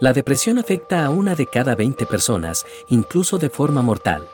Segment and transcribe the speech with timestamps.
[0.00, 4.26] La depresión afecta a una de cada 20 personas, incluso de forma mortal.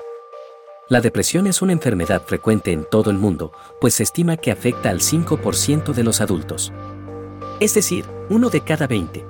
[0.88, 4.88] La depresión es una enfermedad frecuente en todo el mundo, pues se estima que afecta
[4.88, 6.72] al 5% de los adultos.
[7.60, 9.26] Es decir, uno de cada 20.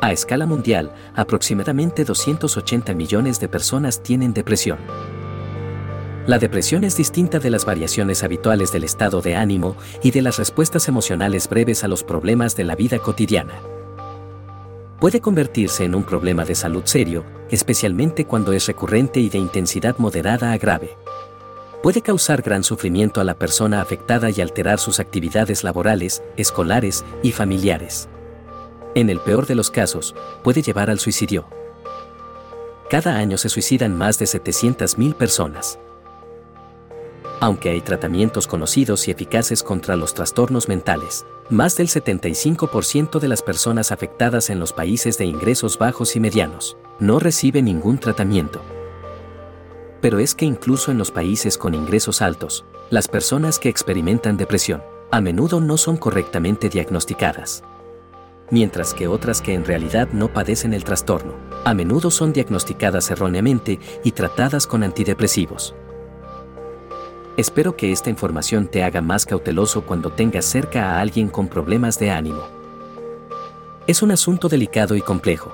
[0.00, 4.78] A escala mundial, aproximadamente 280 millones de personas tienen depresión.
[6.26, 10.38] La depresión es distinta de las variaciones habituales del estado de ánimo y de las
[10.38, 13.60] respuestas emocionales breves a los problemas de la vida cotidiana
[15.00, 19.98] puede convertirse en un problema de salud serio, especialmente cuando es recurrente y de intensidad
[19.98, 20.96] moderada a grave.
[21.82, 27.32] Puede causar gran sufrimiento a la persona afectada y alterar sus actividades laborales, escolares y
[27.32, 28.08] familiares.
[28.94, 31.46] En el peor de los casos, puede llevar al suicidio.
[32.88, 35.78] Cada año se suicidan más de 700.000 personas.
[37.38, 43.42] Aunque hay tratamientos conocidos y eficaces contra los trastornos mentales, más del 75% de las
[43.42, 48.62] personas afectadas en los países de ingresos bajos y medianos no recibe ningún tratamiento.
[50.00, 54.82] Pero es que incluso en los países con ingresos altos, las personas que experimentan depresión
[55.10, 57.62] a menudo no son correctamente diagnosticadas.
[58.50, 63.78] Mientras que otras que en realidad no padecen el trastorno, a menudo son diagnosticadas erróneamente
[64.04, 65.74] y tratadas con antidepresivos.
[67.36, 71.98] Espero que esta información te haga más cauteloso cuando tengas cerca a alguien con problemas
[71.98, 72.48] de ánimo.
[73.86, 75.52] Es un asunto delicado y complejo.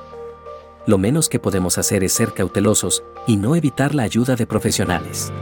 [0.87, 5.33] Lo menos que podemos hacer es ser cautelosos y no evitar la ayuda de profesionales.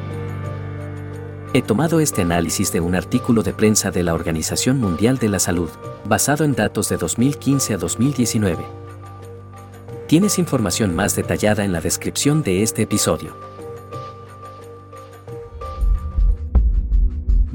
[1.52, 5.40] He tomado este análisis de un artículo de prensa de la Organización Mundial de la
[5.40, 5.68] Salud,
[6.06, 8.64] basado en datos de 2015 a 2019.
[10.06, 13.49] Tienes información más detallada en la descripción de este episodio.